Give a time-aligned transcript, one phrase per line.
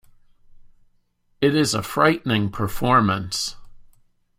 [1.41, 3.57] It is a frightening performance.